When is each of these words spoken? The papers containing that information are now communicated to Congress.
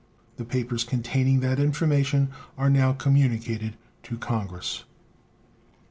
The 0.37 0.45
papers 0.45 0.83
containing 0.83 1.41
that 1.41 1.59
information 1.59 2.29
are 2.57 2.71
now 2.71 2.91
communicated 2.91 3.75
to 4.01 4.17
Congress. 4.17 4.83